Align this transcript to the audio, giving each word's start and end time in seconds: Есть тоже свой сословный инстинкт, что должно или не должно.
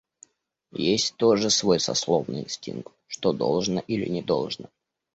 Есть 0.73 1.15
тоже 1.17 1.51
свой 1.51 1.79
сословный 1.79 2.41
инстинкт, 2.45 2.91
что 3.05 3.33
должно 3.33 3.81
или 3.81 4.09
не 4.09 4.23
должно. 4.23 4.65